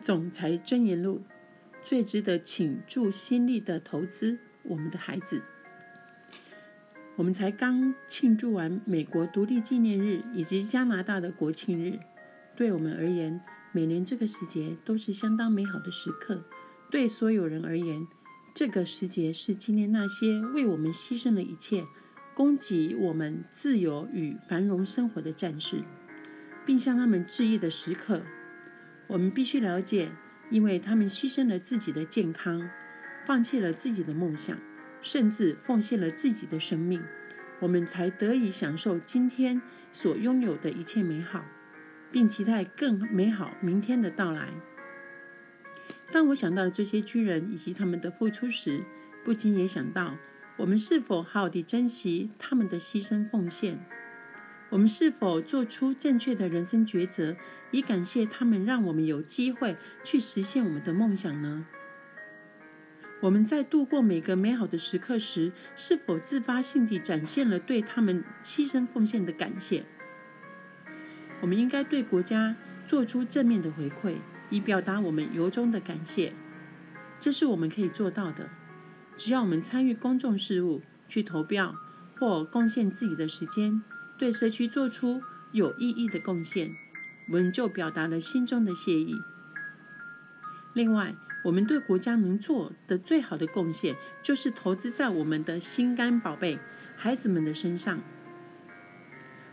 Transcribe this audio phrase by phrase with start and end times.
[0.00, 1.22] 总裁箴言录，
[1.82, 5.42] 最值得倾注心力的投资，我们的孩子。
[7.16, 11.98] 我们才刚庆祝完美国独立纪念日以及加拿大的国庆日，
[12.56, 13.38] 对我们而言，
[13.72, 16.42] 每年这个时节都是相当美好的时刻。
[16.90, 18.06] 对所有人而言，
[18.54, 21.84] 这个时节是纪念那些为我们牺牲了一切、
[22.34, 25.82] 供给我们自由与繁荣生活的战士，
[26.64, 28.22] 并向他们致意的时刻。
[29.10, 30.08] 我们必须了解，
[30.50, 32.70] 因为他们牺牲了自己的健康，
[33.26, 34.56] 放弃了自己的梦想，
[35.02, 37.02] 甚至奉献了自己的生命，
[37.58, 41.44] 我们才得以享受今天所拥有的一切美好，
[42.12, 44.48] 并期待更美好明天的到来。
[46.12, 48.84] 当我想到了这些军人以及他们的付出时，
[49.24, 50.16] 不禁也想到：
[50.56, 53.84] 我们是否好好地珍惜他们的牺牲奉献？
[54.70, 57.36] 我们是否做出正确的人生抉择，
[57.70, 61.66] 以感谢他们，让我们有机会去实现我们的梦想呢？
[63.20, 69.84] 我们在度过每个美好的时刻时，是否自发性地展现了对他们牺牲奉献的感谢？
[71.40, 74.14] 我们应该对国家做出正面的回馈。
[74.52, 76.32] 以表达我们由衷的感谢，
[77.20, 78.50] 这是我们可以做到的。
[79.14, 81.76] 只要我们参与公众事务，去投票
[82.18, 83.80] 或贡献自己的时间，
[84.20, 86.76] 对社区做出有意义的贡献，
[87.26, 89.16] 我们就表达了心中的谢意。
[90.74, 96.58] 另外，我们对国家能做的最好的贡献，就是投资在我们的心肝宝贝
[96.98, 97.98] 孩子们的身上。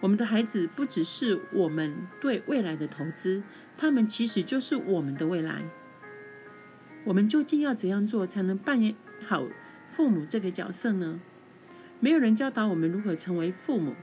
[0.00, 3.44] 我们的孩子不只是我们对未来的投资。
[3.76, 5.62] 他们其实就是我们的未来。
[7.04, 9.46] 我们究竟要怎样做才能扮演好
[9.92, 11.20] 父母这个角色呢？
[12.00, 13.94] 没有人教导我们如何成为父母，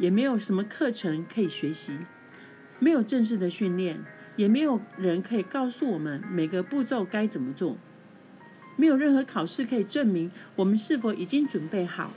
[0.00, 1.96] 也没有什么课程可以学习，
[2.80, 4.02] 没有正式的训练，
[4.34, 7.76] 也没有人可以告诉我们每个步骤该怎么做。
[8.74, 12.12] 没有任何考试可以证明我们是否已经准备好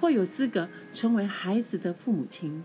[0.00, 2.62] 或有资格成为孩子的父母亲。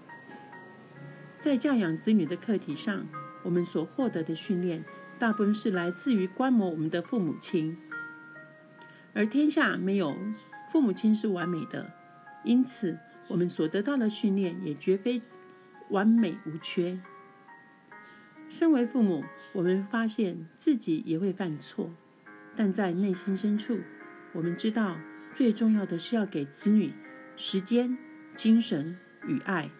[1.39, 3.05] 在教养子女的课题上。
[3.45, 4.85] 我们所获得的训练，
[5.19, 7.77] 大部分是来自于观摩我们的父母亲，
[9.13, 10.15] 而天下没有
[10.71, 11.91] 父母亲是完美的，
[12.45, 12.97] 因此
[13.33, 15.19] 我们所得到的训练也绝非
[15.89, 16.99] 完美无缺。
[18.47, 19.23] 身为父母，
[19.53, 21.89] 我们发现自己也会犯错，
[22.55, 23.79] 但在内心深处，
[24.33, 24.99] 我们知道
[25.33, 26.93] 最重要的是要给子女
[27.35, 27.97] 时间、
[28.35, 28.95] 精神
[29.25, 29.71] 与爱。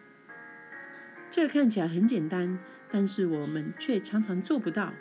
[1.30, 2.58] 这看起来很简单。
[2.90, 4.94] 但是我们却常常做不到，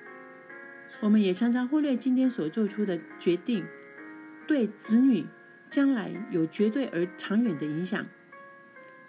[1.01, 3.67] 我们也常常忽略今天所做出的决定
[4.47, 5.27] 对子女
[5.69, 8.07] 将来有绝对而长远的影响。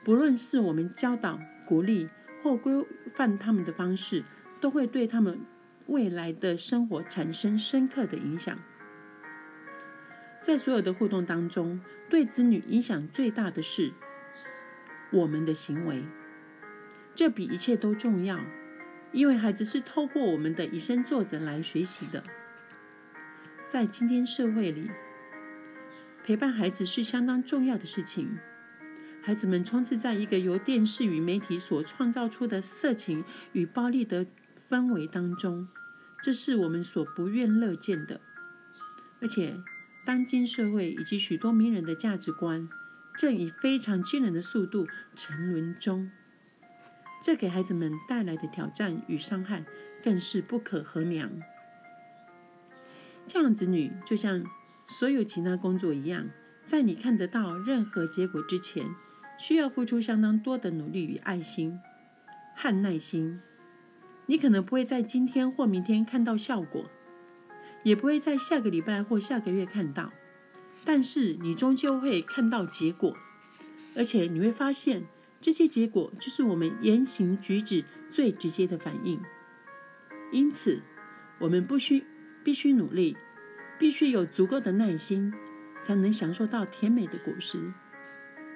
[0.03, 2.09] 不论是我们教导、鼓励
[2.41, 4.23] 或规范他们的方式，
[4.59, 5.39] 都会对他们
[5.87, 8.59] 未来的生活产生深刻的影响。
[10.41, 13.93] 在所有的互动当中，对子女影响最大的是
[15.11, 16.03] 我们的行为，
[17.15, 18.39] 这比一切都重要。
[19.13, 22.23] 因为孩子是透过我们的以身作则来学习的，
[23.65, 24.89] 在今天社会里，
[26.25, 28.37] 陪伴孩子是相当重要的事情。
[29.25, 33.23] 孩子们充斥在一个由电视与媒体所创造出的色情
[33.53, 34.25] 与暴力的
[34.69, 35.69] 氛围当中，
[36.21, 38.19] 这是我们所不愿乐见的。
[39.21, 39.55] 而且，
[40.05, 42.67] 当今社会以及许多名人的价值观，
[43.17, 46.11] 正以非常惊人的速度沉沦中。
[47.23, 49.63] 这给孩子们带来的挑战与伤害
[50.03, 51.31] 更是不可衡量。
[53.25, 54.43] 教养子女就像
[54.85, 56.29] 所有其他工作一样，
[56.65, 58.85] 在你看得到任何结果之前，
[59.45, 61.77] 需要付出相当多的努力与爱心
[62.55, 63.41] 和耐心。
[64.25, 66.89] 你可能不会在今天或明天看到效果，
[67.83, 70.13] 也不会在下个礼拜或下个月看到，
[70.85, 73.17] 但是你终究会看到结果，
[73.97, 75.03] 而且你会发现。
[75.41, 79.19] 这些结果就是我们言行举止最直接的反应。
[80.31, 80.81] 因此，
[81.37, 82.05] 我们不需
[82.45, 83.17] 必须努力，
[83.77, 85.33] 必须有足够的耐心，
[85.83, 87.73] 才能享受到甜美的果实。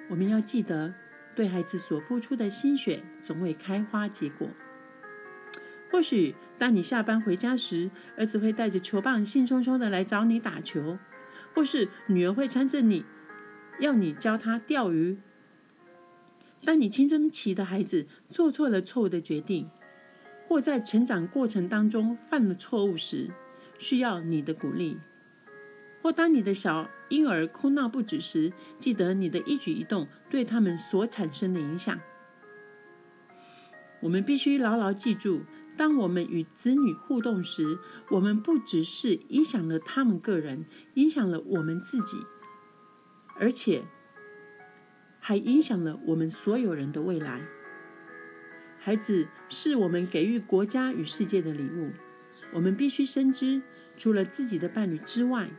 [0.08, 0.94] 我们要记得，
[1.34, 4.48] 对孩子所付出的心血总会开花结果。
[5.90, 10.98] 或许，当你下班回家时，儿子会带着球棒兴冲冲的来找你打球，
[11.54, 13.04] 或是女儿会搀着你，
[13.80, 15.18] 要你教她钓鱼。
[16.64, 19.70] 当你青春期的孩子做错了错误的决定，
[20.46, 23.30] 或在成长过程当中犯了错误时，
[23.78, 24.96] 需要你的鼓励；
[26.00, 31.98] 或当你的小婴儿哭闹不止时，记得你的一举一动对他们所产生的影响。
[34.00, 35.42] 我们必须牢牢记住，
[35.76, 37.78] 当我们与子女互动时，
[38.10, 42.18] 我们不只是影响了他们个人，影响了我们自己，
[43.40, 43.82] 而且
[45.18, 47.42] 还影响了我们所有人的未来。
[48.78, 51.90] 孩子是我们给予国家与世界的礼物，
[52.52, 53.60] 我们必须深知，
[53.96, 55.50] 除了自己的伴侣之外，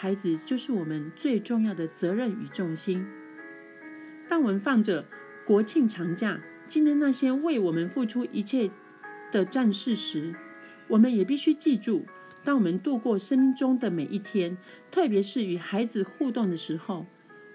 [0.00, 3.04] 孩子就是我们最重要的责任与重心。
[4.28, 5.04] 当我们放着
[5.44, 8.70] 国庆长假纪念那些为我们付出一切
[9.32, 10.32] 的战士时，
[10.86, 12.06] 我们也必须记住，
[12.44, 14.56] 当我们度过生命中的每一天，
[14.92, 17.04] 特别是与孩子互动的时候，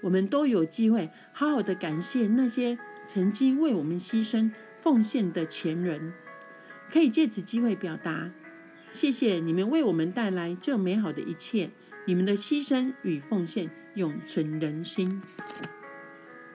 [0.02, 4.52] 我们都有机会好好的感谢那些曾经为我们牺牲。
[4.82, 6.12] 奉献的前人，
[6.92, 8.30] 可以借此机会表达
[8.92, 11.70] 谢谢你们为我们带来这美好的一切，
[12.06, 15.22] 你们的牺牲与奉献永存人心。